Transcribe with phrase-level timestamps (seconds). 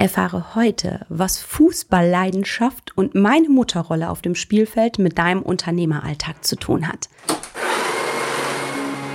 [0.00, 6.88] Erfahre heute, was Fußballleidenschaft und meine Mutterrolle auf dem Spielfeld mit deinem Unternehmeralltag zu tun
[6.88, 7.10] hat.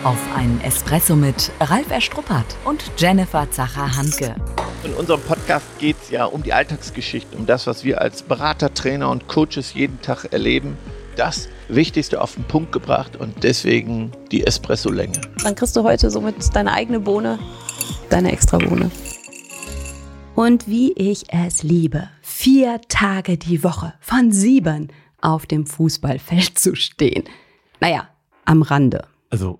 [0.03, 4.35] Auf einen Espresso mit Ralf Erstruppert und Jennifer Zacher-Hanke.
[4.83, 8.71] In unserem Podcast geht es ja um die Alltagsgeschichte, um das, was wir als Berater,
[8.71, 10.77] Trainer und Coaches jeden Tag erleben.
[11.15, 15.19] Das Wichtigste auf den Punkt gebracht und deswegen die Espresso-Länge.
[15.41, 17.39] Dann kriegst du heute somit deine eigene Bohne,
[18.11, 18.91] deine extra Bohne
[20.35, 24.89] und wie ich es liebe, vier Tage die Woche von sieben
[25.21, 27.23] auf dem Fußballfeld zu stehen.
[27.79, 28.09] Naja,
[28.43, 29.05] am Rande.
[29.29, 29.59] Also,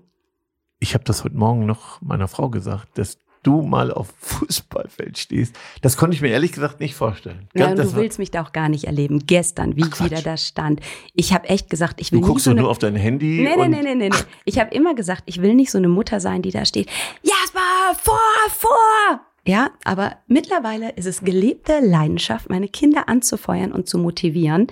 [0.78, 5.56] ich habe das heute Morgen noch meiner Frau gesagt, dass du mal auf Fußballfeld stehst.
[5.80, 7.48] Das konnte ich mir ehrlich gesagt nicht vorstellen.
[7.54, 9.26] Ja, du willst mich da auch gar nicht erleben.
[9.26, 10.80] Gestern, wie Ach, ich wieder da stand.
[11.14, 13.40] Ich habe echt gesagt, ich will du guckst so nur auf dein Handy.
[13.42, 14.16] Nee, nee, nee, nee, nee.
[14.44, 16.90] Ich habe immer gesagt, ich will nicht so eine Mutter sein, die da steht.
[17.22, 18.18] Jasper, vor,
[18.50, 19.20] vor!
[19.46, 24.66] Ja, aber mittlerweile ist es gelebte Leidenschaft, meine Kinder anzufeuern und zu motivieren.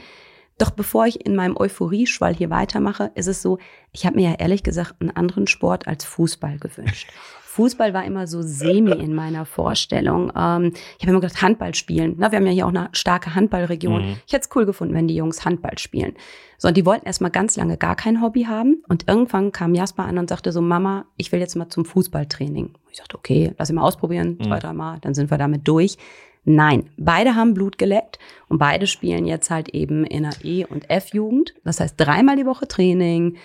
[0.58, 3.58] Doch bevor ich in meinem Euphorieschwall hier weitermache, ist es so,
[3.92, 7.08] ich habe mir ja ehrlich gesagt einen anderen Sport als Fußball gewünscht.
[7.54, 10.32] Fußball war immer so semi in meiner Vorstellung.
[10.36, 12.16] Ähm, ich habe immer gedacht, Handball spielen.
[12.18, 14.06] Na, wir haben ja hier auch eine starke Handballregion.
[14.06, 14.16] Mhm.
[14.26, 16.14] Ich hätte es cool gefunden, wenn die Jungs Handball spielen.
[16.58, 18.82] So, und die wollten erstmal ganz lange gar kein Hobby haben.
[18.88, 22.74] Und irgendwann kam Jasper an und sagte so, Mama, ich will jetzt mal zum Fußballtraining.
[22.94, 24.44] Ich dachte, okay, lass ihn mal ausprobieren, mhm.
[24.44, 25.98] zwei, dreimal, dann sind wir damit durch.
[26.44, 30.88] Nein, beide haben Blut geleckt und beide spielen jetzt halt eben in der E- und
[30.88, 31.54] F-Jugend.
[31.64, 33.36] Das heißt dreimal die Woche Training,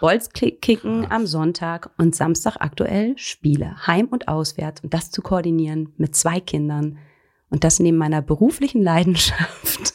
[0.00, 6.14] Bolzkicken am Sonntag und Samstag aktuell Spiele, heim und auswärts und das zu koordinieren mit
[6.14, 6.98] zwei Kindern
[7.48, 9.94] und das neben meiner beruflichen Leidenschaft.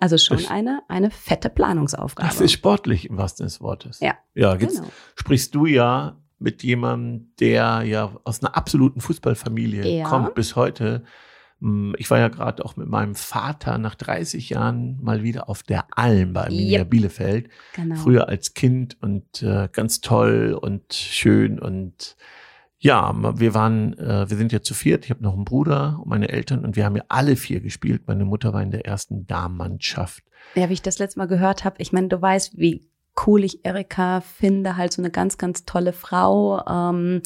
[0.00, 2.26] also schon eine, eine fette Planungsaufgabe.
[2.26, 4.00] Das ist sportlich im wahrsten des Wortes.
[4.00, 4.14] Ja.
[4.34, 4.88] Ja, jetzt genau.
[5.14, 10.04] sprichst du ja mit jemandem, der ja aus einer absoluten Fußballfamilie ja.
[10.06, 11.02] kommt bis heute.
[11.60, 15.62] Hm, ich war ja gerade auch mit meinem Vater nach 30 Jahren mal wieder auf
[15.62, 16.90] der Alm bei Arminia yep.
[16.90, 17.48] Bielefeld.
[17.74, 17.94] Genau.
[17.96, 22.16] Früher als Kind und äh, ganz toll und schön und
[22.78, 25.06] ja, wir waren, äh, wir sind ja zu viert.
[25.06, 28.02] Ich habe noch einen Bruder und meine Eltern und wir haben ja alle vier gespielt.
[28.06, 30.22] Meine Mutter war in der ersten Damenmannschaft.
[30.54, 32.86] Ja, wie ich das letzte Mal gehört habe, ich meine, du weißt, wie
[33.26, 36.64] cool ich Erika finde, halt so eine ganz, ganz tolle Frau.
[36.66, 37.22] Ähm,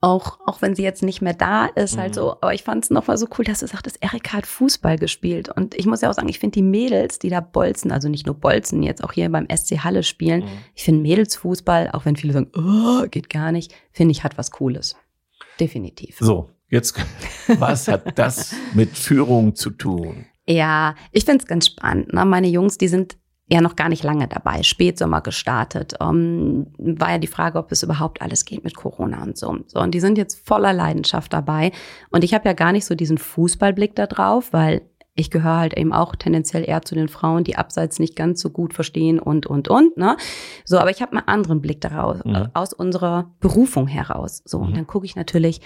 [0.00, 2.26] auch, auch wenn sie jetzt nicht mehr da ist, halt so.
[2.26, 2.36] Mhm.
[2.42, 5.48] Aber ich fand es nochmal so cool, dass du sagtest, Erika hat Fußball gespielt.
[5.48, 8.26] Und ich muss ja auch sagen, ich finde die Mädels, die da bolzen, also nicht
[8.26, 10.58] nur bolzen, jetzt auch hier beim SC Halle spielen, mhm.
[10.74, 14.50] ich finde Mädelsfußball, auch wenn viele sagen, oh, geht gar nicht, finde ich, hat was
[14.50, 14.96] Cooles.
[15.58, 16.18] Definitiv.
[16.20, 16.94] So, jetzt,
[17.58, 20.26] was hat das mit Führung zu tun?
[20.46, 22.12] Ja, ich finde es ganz spannend.
[22.12, 22.24] Ne?
[22.24, 23.16] Meine Jungs, die sind
[23.48, 26.00] ja noch gar nicht lange dabei, Spätsommer gestartet.
[26.00, 29.58] Um, ähm, war ja die Frage, ob es überhaupt alles geht mit Corona und so.
[29.66, 31.70] So, und die sind jetzt voller Leidenschaft dabei.
[32.10, 34.82] Und ich habe ja gar nicht so diesen Fußballblick da drauf, weil
[35.16, 38.50] ich gehöre halt eben auch tendenziell eher zu den Frauen, die abseits nicht ganz so
[38.50, 40.16] gut verstehen und, und, und, ne?
[40.64, 42.34] So, aber ich habe einen anderen Blick daraus, mhm.
[42.34, 44.42] Äh, aus unserer Berufung heraus.
[44.44, 44.66] So, mhm.
[44.66, 45.62] und dann gucke ich natürlich,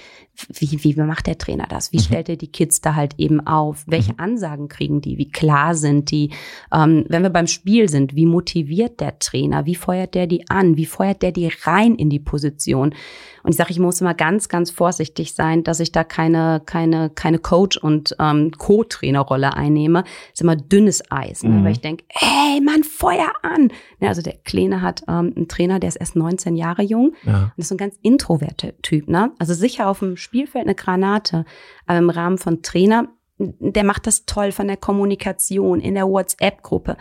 [0.49, 1.93] wie, wie macht der Trainer das?
[1.93, 2.03] Wie mhm.
[2.03, 3.83] stellt er die Kids da halt eben auf?
[3.87, 4.21] Welche mhm.
[4.21, 5.19] Ansagen kriegen die?
[5.19, 6.31] Wie klar sind die?
[6.73, 9.67] Ähm, wenn wir beim Spiel sind, wie motiviert der Trainer?
[9.67, 10.77] Wie feuert der die an?
[10.77, 12.95] Wie feuert der die rein in die Position?
[13.43, 17.11] Und ich sage, ich muss immer ganz, ganz vorsichtig sein, dass ich da keine, keine,
[17.11, 20.03] keine Coach- und ähm, Co-Trainerrolle einnehme.
[20.03, 21.51] Das ist immer dünnes Eis, ne?
[21.51, 21.65] Mhm.
[21.65, 23.73] weil ich denke, ey, Mann, Feuer an!
[24.01, 27.53] Ja, also der Kleine hat ähm, einen Trainer, der ist erst 19 Jahre jung ja.
[27.57, 29.09] und ist so ein ganz introverter Typ.
[29.09, 29.33] Ne?
[29.39, 31.45] Also sicher auf dem Spielfeld eine Granate,
[31.87, 33.09] aber im Rahmen von Trainer,
[33.39, 36.97] der macht das toll von der Kommunikation in der WhatsApp-Gruppe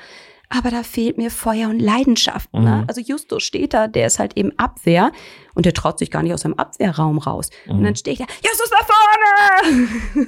[0.49, 2.51] aber da fehlt mir Feuer und Leidenschaft.
[2.53, 2.81] Ne?
[2.81, 2.85] Mhm.
[2.87, 5.11] Also Justus steht da, der ist halt eben Abwehr
[5.53, 7.49] und der traut sich gar nicht aus seinem Abwehrraum raus.
[7.65, 7.77] Mhm.
[7.77, 10.25] Und dann stehe ich da, Justus nach vorne!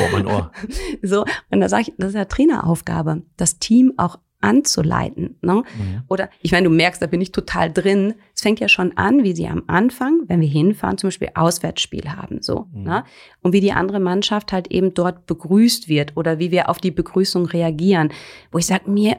[0.00, 0.52] Oh, mein Ohr.
[1.02, 5.36] So, und da sage ich, das ist ja Traineraufgabe, das Team auch anzuleiten.
[5.40, 5.54] Ne?
[5.54, 6.02] Mhm.
[6.08, 8.14] Oder ich meine, du merkst, da bin ich total drin.
[8.34, 12.10] Es fängt ja schon an, wie sie am Anfang, wenn wir hinfahren, zum Beispiel Auswärtsspiel
[12.10, 12.66] haben, so.
[12.72, 12.82] Mhm.
[12.82, 13.04] Ne?
[13.42, 16.90] Und wie die andere Mannschaft halt eben dort begrüßt wird oder wie wir auf die
[16.90, 18.12] Begrüßung reagieren.
[18.52, 19.16] Wo ich sage, mir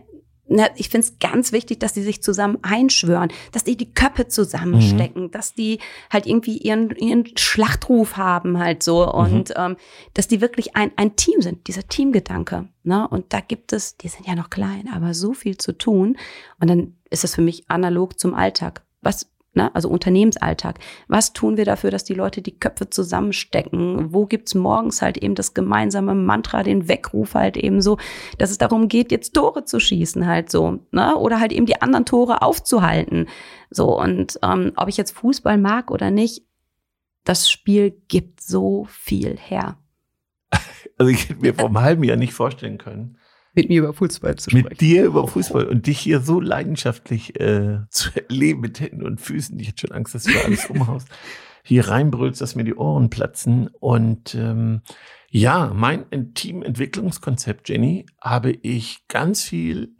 [0.47, 4.27] na, ich finde es ganz wichtig, dass die sich zusammen einschwören, dass die die Köpfe
[4.27, 5.31] zusammenstecken, mhm.
[5.31, 5.79] dass die
[6.11, 9.55] halt irgendwie ihren, ihren Schlachtruf haben halt so und mhm.
[9.55, 9.77] ähm,
[10.13, 12.67] dass die wirklich ein, ein Team sind, dieser Teamgedanke.
[12.83, 13.07] Ne?
[13.07, 16.17] Und da gibt es, die sind ja noch klein, aber so viel zu tun.
[16.59, 18.83] Und dann ist es für mich analog zum Alltag.
[19.01, 19.73] Was ne?
[19.73, 20.79] also Unternehmensalltag.
[21.07, 24.13] Was tun wir dafür, dass die Leute die Köpfe zusammenstecken?
[24.13, 27.97] Wo gibt's morgens halt eben das gemeinsame Mantra, den Weckruf halt eben so,
[28.37, 31.15] dass es darum geht, jetzt Tore zu schießen halt so, ne?
[31.15, 33.27] oder halt eben die anderen Tore aufzuhalten.
[33.69, 36.43] So, und ähm, ob ich jetzt Fußball mag oder nicht,
[37.23, 39.77] das Spiel gibt so viel her.
[40.97, 43.17] Also ich hätte mir vor einem halben Jahr nicht vorstellen können,
[43.55, 44.67] mit mir über Fußball zu sprechen.
[44.69, 49.21] Mit dir über Fußball und dich hier so leidenschaftlich äh, zu erleben mit Händen und
[49.21, 49.59] Füßen.
[49.59, 51.07] Ich hätte schon Angst, dass du alles umhaust.
[51.67, 53.69] Hier reinbrüllst, dass mir die Ohren platzen.
[53.79, 54.81] Und ähm,
[55.31, 56.05] ja, mein
[56.35, 59.95] Teamentwicklungskonzept, Jenny, habe ich ganz viel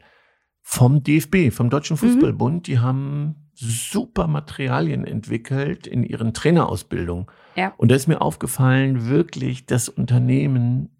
[0.62, 1.98] vom DFB, vom Deutschen mhm.
[1.98, 2.56] Fußballbund.
[2.56, 2.62] Mhm.
[2.62, 7.26] Die haben super Materialien entwickelt in ihren Trainerausbildungen.
[7.56, 7.74] Ja.
[7.78, 10.95] Und da ist mir aufgefallen, wirklich das Unternehmen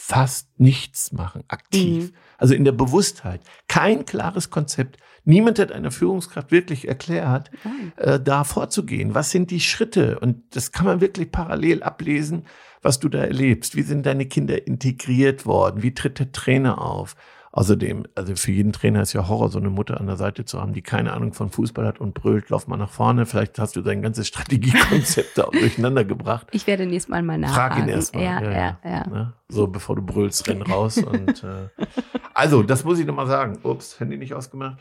[0.00, 2.12] fast nichts machen, aktiv.
[2.12, 2.16] Mhm.
[2.38, 3.40] Also in der Bewusstheit.
[3.66, 4.96] Kein klares Konzept.
[5.24, 7.50] Niemand hat einer Führungskraft wirklich erklärt,
[7.96, 9.16] äh, da vorzugehen.
[9.16, 10.20] Was sind die Schritte?
[10.20, 12.46] Und das kann man wirklich parallel ablesen,
[12.80, 13.74] was du da erlebst.
[13.74, 15.82] Wie sind deine Kinder integriert worden?
[15.82, 17.16] Wie tritt der Trainer auf?
[17.58, 20.60] Außerdem, also für jeden Trainer ist ja Horror, so eine Mutter an der Seite zu
[20.60, 23.26] haben, die keine Ahnung von Fußball hat und brüllt, lauf mal nach vorne.
[23.26, 26.46] Vielleicht hast du dein ganzes Strategiekonzept da durcheinander gebracht.
[26.52, 27.74] Ich werde nächstes Mal mal nachfragen.
[27.74, 28.22] Frag ihn erst mal.
[28.22, 28.78] Ja, ja, ja.
[28.84, 29.06] ja.
[29.08, 29.32] Ne?
[29.48, 30.98] So, bevor du brüllst, renn raus.
[30.98, 31.68] und äh,
[32.32, 33.58] Also, das muss ich nochmal sagen.
[33.64, 34.78] Ups, Handy nicht ausgemacht.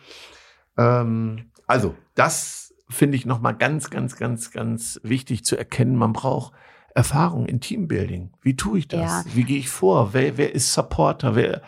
[0.78, 5.96] Ähm, also, das finde ich nochmal ganz, ganz, ganz, ganz wichtig zu erkennen.
[5.96, 6.54] Man braucht
[6.94, 8.34] Erfahrung in Teambuilding.
[8.44, 9.26] Wie tue ich das?
[9.26, 9.26] Ja.
[9.34, 10.14] Wie gehe ich vor?
[10.14, 11.36] Wer, wer ist Supporter?
[11.36, 11.64] Wer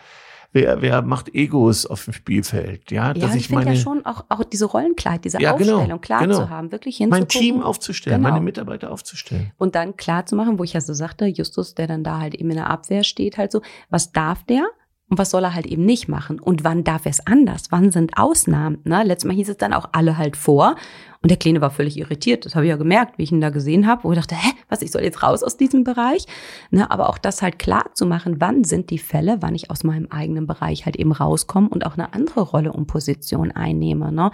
[0.52, 2.90] wer, wer macht Egos auf dem Spielfeld?
[2.90, 5.76] Ja, dass ja, ich, ich finde ja schon auch, auch diese Rollenkleid, diese ja, genau,
[5.76, 6.36] Aufstellung klar genau.
[6.36, 7.20] zu haben, wirklich hinzugucken.
[7.20, 8.30] Mein Team aufzustellen, genau.
[8.30, 9.52] meine Mitarbeiter aufzustellen.
[9.58, 12.34] Und dann klar zu machen, wo ich ja so sagte, Justus, der dann da halt
[12.34, 14.64] eben in der Abwehr steht, halt so, was darf der?
[15.08, 16.38] Und was soll er halt eben nicht machen?
[16.38, 17.64] Und wann darf er es anders?
[17.70, 18.78] Wann sind Ausnahmen?
[18.84, 19.02] Ne?
[19.02, 20.76] Letztes Mal hieß es dann auch alle halt vor.
[21.22, 22.46] Und der Kleine war völlig irritiert.
[22.46, 24.52] Das habe ich ja gemerkt, wie ich ihn da gesehen habe, wo ich dachte, hä,
[24.70, 26.24] was, ich soll jetzt raus aus diesem Bereich?
[26.70, 29.84] Ne, aber auch das halt klar zu machen, wann sind die Fälle, wann ich aus
[29.84, 34.10] meinem eigenen Bereich halt eben rauskomme und auch eine andere Rolle und Position einnehme.
[34.10, 34.30] Ne?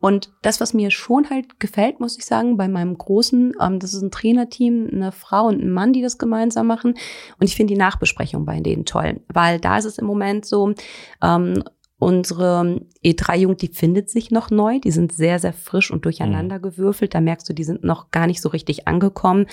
[0.00, 3.94] Und das, was mir schon halt gefällt, muss ich sagen, bei meinem großen, ähm, das
[3.94, 6.94] ist ein Trainerteam, eine Frau und ein Mann, die das gemeinsam machen.
[7.38, 10.74] Und ich finde die Nachbesprechung bei denen toll, weil da ist es im Moment so,
[11.22, 11.62] ähm,
[12.04, 14.78] Unsere E3-Jugend, die findet sich noch neu.
[14.78, 16.62] Die sind sehr, sehr frisch und durcheinander mhm.
[16.62, 17.14] gewürfelt.
[17.14, 19.46] Da merkst du, die sind noch gar nicht so richtig angekommen.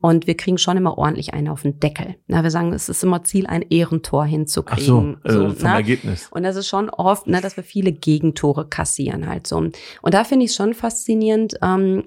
[0.00, 2.16] Und wir kriegen schon immer ordentlich einen auf den Deckel.
[2.26, 5.18] Na, wir sagen, es ist immer Ziel, ein Ehrentor hinzukriegen.
[5.22, 5.74] Ach so, äh, vom ne?
[5.74, 6.28] Ergebnis.
[6.30, 9.56] Und das ist schon oft, ne, dass wir viele Gegentore kassieren halt so.
[9.58, 12.04] Und da finde ich es schon faszinierend, ähm,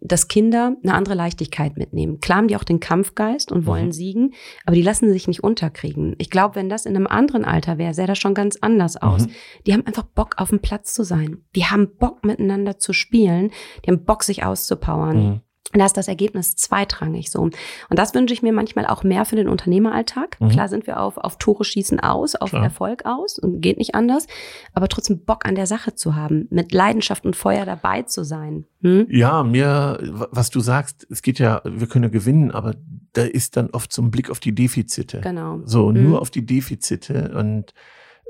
[0.00, 2.20] dass Kinder eine andere Leichtigkeit mitnehmen.
[2.20, 3.92] Klar haben die auch den Kampfgeist und wollen mhm.
[3.92, 4.34] siegen,
[4.64, 6.14] aber die lassen sich nicht unterkriegen.
[6.18, 9.26] Ich glaube, wenn das in einem anderen Alter wäre, sähe das schon ganz anders aus.
[9.26, 9.30] Mhm.
[9.66, 11.38] Die haben einfach Bock, auf dem Platz zu sein.
[11.56, 13.50] Die haben Bock, miteinander zu spielen.
[13.84, 15.16] Die haben Bock, sich auszupowern.
[15.16, 15.40] Mhm.
[15.72, 17.40] Und da ist das Ergebnis zweitrangig so.
[17.40, 17.54] Und
[17.90, 20.40] das wünsche ich mir manchmal auch mehr für den Unternehmeralltag.
[20.40, 20.48] Mhm.
[20.48, 22.64] Klar sind wir auf, auf Tore schießen aus, auf Klar.
[22.64, 24.26] Erfolg aus und geht nicht anders.
[24.72, 28.64] Aber trotzdem Bock an der Sache zu haben, mit Leidenschaft und Feuer dabei zu sein.
[28.80, 29.06] Hm?
[29.10, 29.98] Ja, mir,
[30.30, 32.74] was du sagst, es geht ja, wir können ja gewinnen, aber
[33.12, 35.20] da ist dann oft so ein Blick auf die Defizite.
[35.20, 35.60] Genau.
[35.64, 36.02] So, mhm.
[36.02, 37.74] nur auf die Defizite und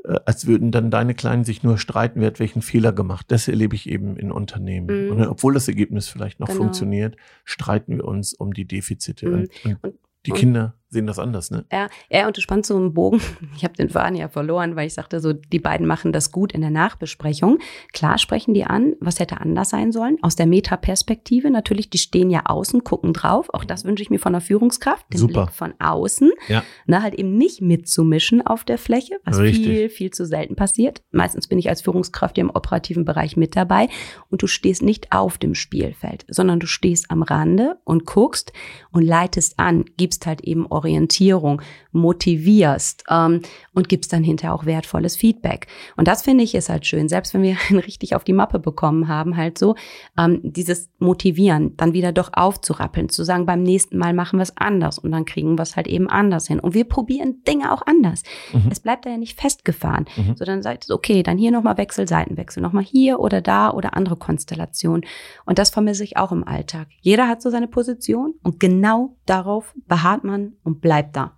[0.04, 3.26] als würden dann deine Kleinen sich nur streiten, wer hat welchen Fehler gemacht.
[3.28, 5.06] Das erlebe ich eben in Unternehmen.
[5.06, 5.12] Mhm.
[5.12, 6.60] Und obwohl das Ergebnis vielleicht noch genau.
[6.60, 9.28] funktioniert, streiten wir uns um die Defizite.
[9.28, 9.34] Mhm.
[9.64, 9.94] Und, und,
[10.26, 11.64] die Kinder sehen das anders, ne?
[11.70, 13.20] Ja, ja und du spannst so einen Bogen.
[13.56, 16.52] Ich habe den Faden ja verloren, weil ich sagte so, die beiden machen das gut
[16.52, 17.58] in der Nachbesprechung.
[17.92, 20.16] Klar sprechen die an, was hätte anders sein sollen.
[20.22, 23.48] Aus der Metaperspektive natürlich, die stehen ja außen, gucken drauf.
[23.52, 25.46] Auch das wünsche ich mir von der Führungskraft, den Super.
[25.46, 26.30] Blick von außen.
[26.46, 26.62] Ja.
[26.86, 29.64] Na, halt eben nicht mitzumischen auf der Fläche, was Richtig.
[29.64, 31.02] viel, viel zu selten passiert.
[31.10, 33.88] Meistens bin ich als Führungskraft im operativen Bereich mit dabei
[34.30, 38.52] und du stehst nicht auf dem Spielfeld, sondern du stehst am Rande und guckst
[38.92, 41.60] und leitest an, gibst halt eben Orientierung,
[41.92, 43.40] motivierst ähm,
[43.74, 45.66] und gibst dann hinterher auch wertvolles Feedback.
[45.96, 49.08] Und das finde ich ist halt schön, selbst wenn wir richtig auf die Mappe bekommen
[49.08, 49.74] haben, halt so,
[50.18, 54.56] ähm, dieses Motivieren, dann wieder doch aufzurappeln, zu sagen, beim nächsten Mal machen wir es
[54.56, 56.60] anders und dann kriegen wir es halt eben anders hin.
[56.60, 58.22] Und wir probieren Dinge auch anders.
[58.52, 58.68] Mhm.
[58.70, 60.36] Es bleibt da ja nicht festgefahren, mhm.
[60.36, 65.04] sondern sagt, okay, dann hier nochmal Wechsel, Seitenwechsel, nochmal hier oder da oder andere Konstellationen.
[65.44, 66.88] Und das vermisse ich auch im Alltag.
[67.00, 71.36] Jeder hat so seine Position und genau darauf beharrt man und bleibt da.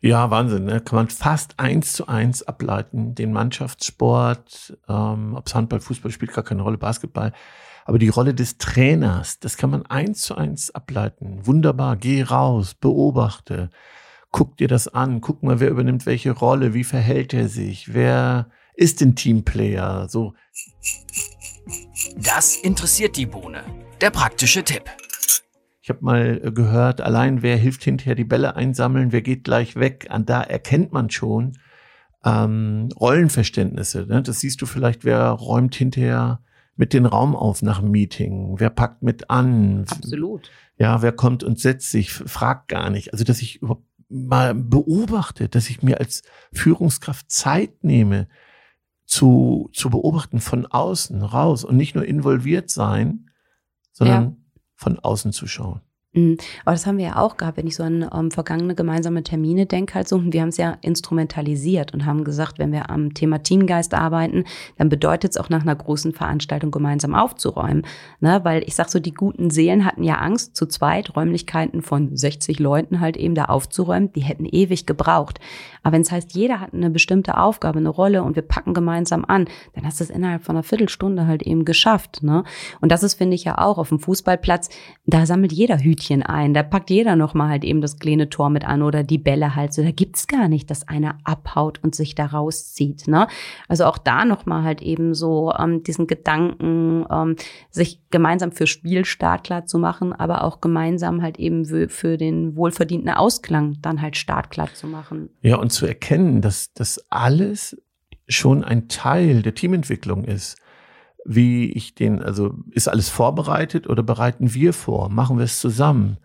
[0.00, 0.64] Ja, Wahnsinn.
[0.66, 0.80] Ne?
[0.80, 3.14] Kann man fast eins zu eins ableiten.
[3.14, 7.32] Den Mannschaftssport, ähm, ob es Handball, Fußball spielt gar keine Rolle, Basketball.
[7.84, 11.46] Aber die Rolle des Trainers, das kann man eins zu eins ableiten.
[11.46, 11.96] Wunderbar.
[11.96, 13.70] Geh raus, beobachte,
[14.32, 18.50] guck dir das an, guck mal, wer übernimmt welche Rolle, wie verhält er sich, wer
[18.74, 20.34] ist ein Teamplayer, so.
[22.16, 23.64] Das interessiert die Bohne.
[24.00, 24.84] Der praktische Tipp.
[25.86, 29.76] Ich habe mal äh, gehört, allein wer hilft hinterher die Bälle einsammeln, wer geht gleich
[29.76, 31.58] weg, an da erkennt man schon
[32.24, 34.04] ähm, Rollenverständnisse.
[34.08, 34.20] Ne?
[34.20, 36.40] Das siehst du vielleicht, wer räumt hinterher
[36.74, 39.84] mit den Raum auf nach dem Meeting, wer packt mit an.
[39.88, 40.50] Absolut.
[40.76, 43.12] Ja, wer kommt und setzt sich, fragt gar nicht.
[43.12, 48.26] Also, dass ich überhaupt mal beobachte, dass ich mir als Führungskraft Zeit nehme,
[49.04, 53.30] zu, zu beobachten von außen raus und nicht nur involviert sein,
[53.92, 54.36] sondern ja.
[54.76, 55.80] Von außen zu schauen.
[56.16, 56.38] Mhm.
[56.64, 59.66] Aber das haben wir ja auch gehabt, wenn ich so an ähm, vergangene gemeinsame Termine
[59.66, 63.42] denke, halt so, wir haben es ja instrumentalisiert und haben gesagt, wenn wir am Thema
[63.42, 64.44] Teamgeist arbeiten,
[64.78, 67.86] dann bedeutet es auch nach einer großen Veranstaltung gemeinsam aufzuräumen.
[68.20, 68.40] Ne?
[68.44, 72.58] Weil ich sag so, die guten Seelen hatten ja Angst, zu zweit Räumlichkeiten von 60
[72.58, 75.38] Leuten halt eben da aufzuräumen, die hätten ewig gebraucht.
[75.82, 79.24] Aber wenn es heißt, jeder hat eine bestimmte Aufgabe, eine Rolle und wir packen gemeinsam
[79.26, 82.22] an, dann hast du es innerhalb von einer Viertelstunde halt eben geschafft.
[82.22, 82.42] Ne?
[82.80, 84.70] Und das ist, finde ich ja auch auf dem Fußballplatz,
[85.04, 86.54] da sammelt jeder Hütchen Hütchen ein.
[86.54, 89.72] Da packt jeder nochmal halt eben das kleine Tor mit an oder die Bälle halt.
[89.72, 93.08] So, da gibt's gar nicht, dass einer abhaut und sich da rauszieht.
[93.08, 93.26] Ne?
[93.68, 97.36] Also auch da nochmal halt eben so ähm, diesen Gedanken, ähm,
[97.70, 103.10] sich gemeinsam für Spielstart klar zu machen, aber auch gemeinsam halt eben für den wohlverdienten
[103.10, 105.30] Ausklang dann halt startklar zu machen.
[105.42, 107.76] Ja, und zu erkennen, dass das alles
[108.28, 110.56] schon ein Teil der Teamentwicklung ist
[111.26, 115.08] wie ich den, also ist alles vorbereitet oder bereiten wir vor?
[115.08, 116.18] Machen wir es zusammen?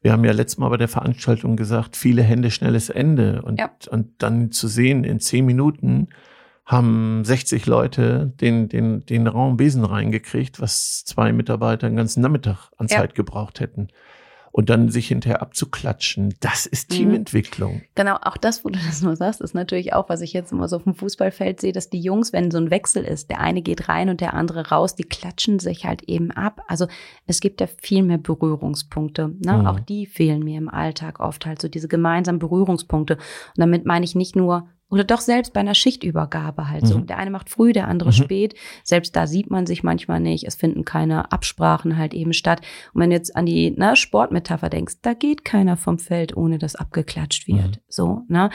[0.00, 3.42] Wir haben ja letztes Mal bei der Veranstaltung gesagt, viele Hände, schnelles Ende.
[3.42, 3.70] Und, ja.
[3.90, 6.08] und dann zu sehen, in zehn Minuten
[6.64, 12.70] haben 60 Leute den, den, den Raum Besen reingekriegt, was zwei Mitarbeiter einen ganzen Nachmittag
[12.76, 13.14] an Zeit ja.
[13.14, 13.88] gebraucht hätten
[14.56, 16.34] und dann sich hinterher abzuklatschen.
[16.40, 16.94] Das ist mhm.
[16.94, 17.82] Teamentwicklung.
[17.94, 20.66] Genau, auch das, wo du das nur sagst, ist natürlich auch, was ich jetzt immer
[20.66, 23.60] so auf dem Fußballfeld sehe, dass die Jungs, wenn so ein Wechsel ist, der eine
[23.60, 26.62] geht rein und der andere raus, die klatschen sich halt eben ab.
[26.68, 26.86] Also
[27.26, 29.34] es gibt ja viel mehr Berührungspunkte.
[29.44, 29.58] Ne?
[29.58, 29.66] Mhm.
[29.66, 33.16] Auch die fehlen mir im Alltag oft halt so diese gemeinsamen Berührungspunkte.
[33.16, 36.98] Und damit meine ich nicht nur oder doch selbst bei einer Schichtübergabe halt so.
[36.98, 37.06] Mhm.
[37.06, 38.14] Der eine macht früh, der andere mhm.
[38.14, 38.54] spät.
[38.84, 40.44] Selbst da sieht man sich manchmal nicht.
[40.44, 42.60] Es finden keine Absprachen halt eben statt.
[42.92, 46.58] Und wenn du jetzt an die ne, Sportmetapher denkst, da geht keiner vom Feld, ohne
[46.58, 47.76] dass abgeklatscht wird.
[47.76, 47.80] Mhm.
[47.88, 48.50] So, ne?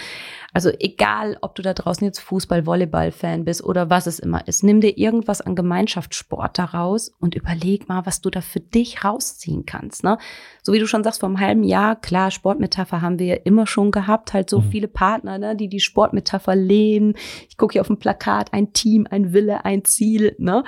[0.53, 4.63] Also egal, ob du da draußen jetzt Fußball, Volleyball-Fan bist oder was es immer ist,
[4.63, 9.65] nimm dir irgendwas an Gemeinschaftssport daraus und überleg mal, was du da für dich rausziehen
[9.65, 10.03] kannst.
[10.03, 10.17] Ne?
[10.63, 13.91] So wie du schon sagst, vor einem halben Jahr, klar, Sportmetapher haben wir immer schon
[13.91, 14.71] gehabt, halt so mhm.
[14.71, 17.13] viele Partner, ne, die die Sportmetapher Metapher leben.
[17.49, 20.35] Ich gucke hier auf dem Plakat, ein Team, ein Wille, ein Ziel.
[20.37, 20.63] Ne?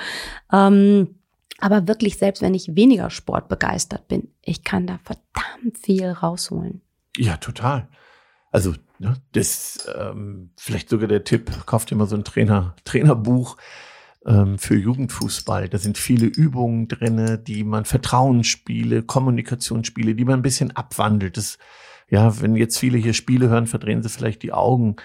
[0.52, 1.16] Ähm,
[1.60, 6.82] aber wirklich, selbst wenn ich weniger sportbegeistert bin, ich kann da verdammt viel rausholen.
[7.18, 7.88] Ja, total.
[8.52, 8.74] Also,
[9.04, 13.58] ne, das ähm, vielleicht sogar der Tipp, kauft dir mal so ein Trainer, Trainerbuch
[14.26, 15.70] ähm, für Jugendfußball.
[15.70, 21.38] Da sind viele Übungen drinne, die man Vertrauensspiele, Kommunikationsspiele, die man ein bisschen abwandelt.
[21.38, 21.58] Das,
[22.10, 24.96] ja, wenn jetzt viele hier Spiele hören, verdrehen sie vielleicht die Augen.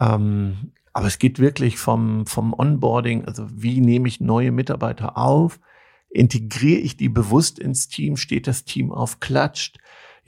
[0.00, 5.60] Ähm, aber es geht wirklich vom, vom Onboarding, also wie nehme ich neue Mitarbeiter auf?
[6.08, 8.16] Integriere ich die bewusst ins Team?
[8.16, 9.78] Steht das Team auf, klatscht?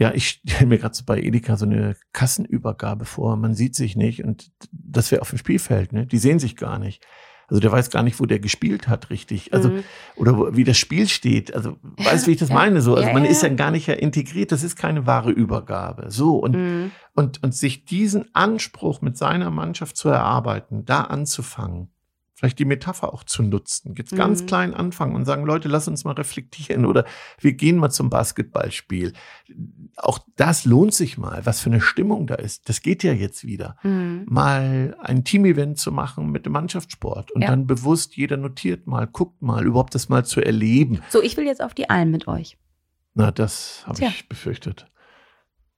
[0.03, 3.37] Ja, ich stelle mir gerade so bei Edeka so eine Kassenübergabe vor.
[3.37, 6.07] Man sieht sich nicht und das wäre auf dem Spielfeld, ne?
[6.07, 7.07] Die sehen sich gar nicht.
[7.47, 9.53] Also der weiß gar nicht, wo der gespielt hat, richtig.
[9.55, 9.85] Also, mhm.
[10.17, 11.55] oder wie das Spiel steht.
[11.55, 12.55] Also, weißt du, wie ich das ja.
[12.57, 12.81] meine?
[12.81, 14.51] So, also ja, man ist ja gar nicht ja integriert.
[14.51, 16.11] Das ist keine wahre Übergabe.
[16.11, 16.39] So.
[16.39, 16.91] Und, mhm.
[17.15, 21.91] und, und sich diesen Anspruch mit seiner Mannschaft zu erarbeiten, da anzufangen
[22.43, 23.95] vielleicht die Metapher auch zu nutzen.
[23.97, 24.47] Jetzt ganz mhm.
[24.47, 27.05] klein anfangen und sagen, Leute, lass uns mal reflektieren oder
[27.39, 29.13] wir gehen mal zum Basketballspiel.
[29.97, 32.69] Auch das lohnt sich mal, was für eine Stimmung da ist.
[32.69, 33.77] Das geht ja jetzt wieder.
[33.85, 34.27] Mhm.
[34.29, 37.49] Mal ein Team-Event zu machen mit dem Mannschaftssport und ja.
[37.49, 41.01] dann bewusst jeder notiert mal, guckt mal, überhaupt das mal zu erleben.
[41.11, 42.59] So, ich will jetzt auf die Alm mit euch.
[43.15, 44.87] Na, das habe ich befürchtet.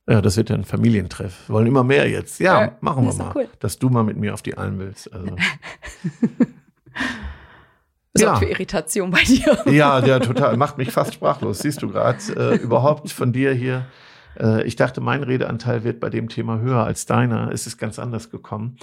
[0.07, 1.49] Ja, das wird ja ein Familientreff.
[1.49, 2.39] Wir wollen immer mehr jetzt.
[2.39, 3.33] Ja, ja machen wir mal.
[3.35, 3.49] Cool.
[3.61, 5.11] Dass du mal mit mir auf die Alm willst.
[5.13, 5.29] Also.
[8.17, 8.37] Sorgt ja.
[8.37, 9.59] für Irritation bei dir.
[9.73, 10.57] Ja, ja, total.
[10.57, 11.61] Macht mich fast sprachlos.
[11.61, 13.87] Siehst du gerade äh, überhaupt von dir hier.
[14.39, 17.51] Äh, ich dachte, mein Redeanteil wird bei dem Thema höher als deiner.
[17.51, 18.77] Es ist ganz anders gekommen.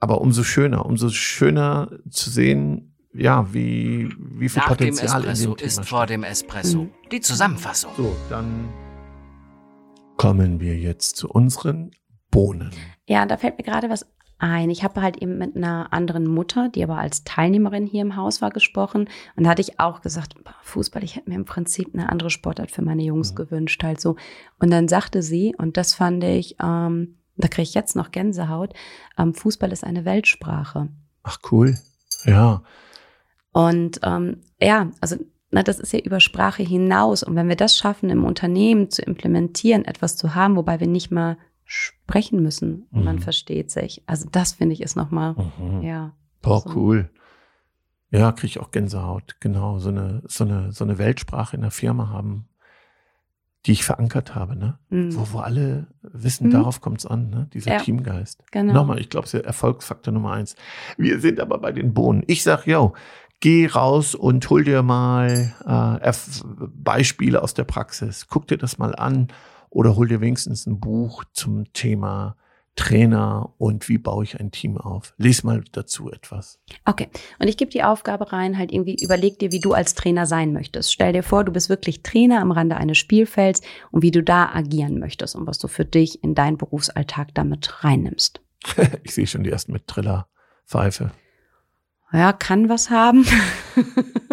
[0.00, 5.50] Aber umso schöner, umso schöner zu sehen, ja, wie, wie viel Nach Potenzial dem Espresso
[5.50, 6.78] in dem ist Thema vor dem Espresso.
[6.78, 6.90] Mhm.
[7.12, 7.92] Die Zusammenfassung.
[7.96, 8.68] So, dann
[10.16, 11.90] kommen wir jetzt zu unseren
[12.30, 12.70] Bohnen.
[13.06, 14.06] Ja, da fällt mir gerade was
[14.42, 14.70] ein.
[14.70, 18.42] Ich habe halt eben mit einer anderen Mutter, die aber als Teilnehmerin hier im Haus
[18.42, 19.08] war, gesprochen.
[19.36, 22.70] Und da hatte ich auch gesagt, Fußball, ich hätte mir im Prinzip eine andere Sportart
[22.70, 23.36] für meine Jungs mhm.
[23.36, 24.16] gewünscht, halt so.
[24.58, 28.74] Und dann sagte sie, und das fand ich, ähm, da kriege ich jetzt noch Gänsehaut,
[29.16, 30.88] ähm, Fußball ist eine Weltsprache.
[31.22, 31.78] Ach cool,
[32.24, 32.62] ja.
[33.52, 35.16] Und ähm, ja, also
[35.52, 37.22] na, das ist ja über Sprache hinaus.
[37.22, 41.10] Und wenn wir das schaffen, im Unternehmen zu implementieren, etwas zu haben, wobei wir nicht
[41.10, 43.04] mal sprechen müssen und mhm.
[43.04, 44.02] man versteht sich.
[44.06, 45.82] Also das finde ich ist nochmal, mhm.
[45.82, 46.12] ja.
[46.40, 46.70] Boah, so.
[46.74, 47.10] cool.
[48.10, 49.36] Ja, kriege ich auch Gänsehaut.
[49.40, 52.48] Genau, so eine, so eine, so eine Weltsprache in der Firma haben.
[53.66, 54.78] die ich verankert habe, ne?
[54.90, 55.14] Mhm.
[55.14, 56.52] Wo, wo alle wissen, mhm.
[56.52, 57.48] darauf kommt es an, ne?
[57.54, 57.78] dieser ja.
[57.78, 58.42] Teamgeist.
[58.50, 58.72] Genau.
[58.72, 60.56] Nochmal, ich glaube, es ist Erfolgsfaktor Nummer eins.
[60.96, 62.24] Wir sind aber bei den Bohnen.
[62.26, 62.94] Ich sag, yo,
[63.42, 66.12] geh raus und hol dir mal äh,
[66.68, 68.28] Beispiele aus der Praxis.
[68.28, 69.28] Guck dir das mal an
[69.68, 72.36] oder hol dir wenigstens ein Buch zum Thema
[72.76, 75.12] Trainer und wie baue ich ein Team auf.
[75.18, 76.60] Lies mal dazu etwas.
[76.86, 77.08] Okay.
[77.40, 80.52] Und ich gebe die Aufgabe rein, halt irgendwie überleg dir, wie du als Trainer sein
[80.52, 80.92] möchtest.
[80.92, 84.50] Stell dir vor, du bist wirklich Trainer am Rande eines Spielfelds und wie du da
[84.54, 88.40] agieren möchtest und was du für dich in deinen Berufsalltag damit reinnimmst.
[89.02, 90.28] ich sehe schon die ersten mit Triller,
[90.64, 91.10] Pfeife.
[92.12, 93.24] Ja, kann was haben.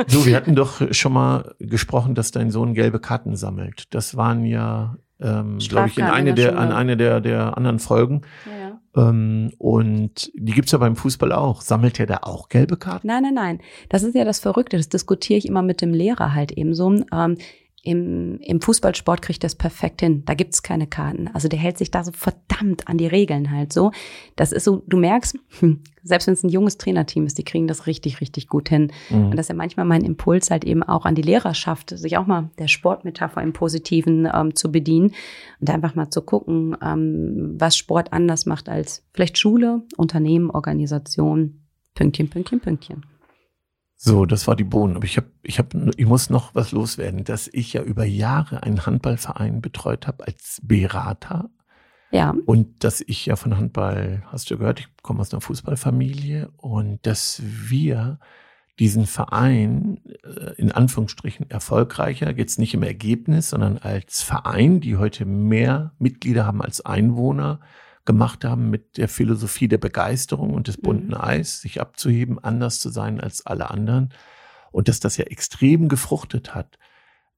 [0.07, 3.93] so, wir hatten doch schon mal gesprochen, dass dein Sohn gelbe Karten sammelt.
[3.93, 8.21] Das waren ja ähm, glaube ich, in eine der, an eine der, der anderen Folgen.
[8.45, 8.79] Ja.
[8.95, 11.61] Ähm, und die gibt's ja beim Fußball auch.
[11.61, 13.07] Sammelt er da auch gelbe Karten?
[13.07, 13.59] Nein, nein, nein.
[13.89, 14.77] Das ist ja das Verrückte.
[14.77, 16.89] Das diskutiere ich immer mit dem Lehrer halt eben so.
[17.11, 17.37] Ähm,
[17.83, 20.23] im, im Fußballsport kriegt das perfekt hin.
[20.25, 21.29] Da gibt's keine Karten.
[21.33, 23.91] Also der hält sich da so verdammt an die Regeln halt so.
[24.35, 27.67] Das ist so, du merkst, hm, selbst wenn es ein junges Trainerteam ist, die kriegen
[27.67, 28.91] das richtig, richtig gut hin.
[29.09, 29.27] Mhm.
[29.27, 32.27] Und das ist ja manchmal mein Impuls halt eben auch an die Lehrerschaft, sich auch
[32.27, 35.13] mal der Sportmetapher im Positiven ähm, zu bedienen
[35.61, 41.61] und einfach mal zu gucken, ähm, was Sport anders macht als vielleicht Schule, Unternehmen, Organisation,
[41.95, 43.05] Pünktchen, Pünktchen, Pünktchen.
[44.01, 44.95] So, das war die Bohnen.
[44.95, 48.63] Aber ich habe, ich habe, ich muss noch was loswerden, dass ich ja über Jahre
[48.63, 51.49] einen Handballverein betreut habe als Berater.
[52.09, 52.33] Ja.
[52.45, 57.05] Und dass ich ja von Handball, hast du gehört, ich komme aus einer Fußballfamilie und
[57.05, 58.19] dass wir
[58.79, 65.25] diesen Verein äh, in Anführungsstrichen erfolgreicher, jetzt nicht im Ergebnis, sondern als Verein, die heute
[65.25, 67.59] mehr Mitglieder haben als Einwohner,
[68.05, 71.21] gemacht haben mit der Philosophie der Begeisterung und des bunten mhm.
[71.21, 74.13] Eis, sich abzuheben, anders zu sein als alle anderen.
[74.71, 76.77] Und dass das ja extrem gefruchtet hat.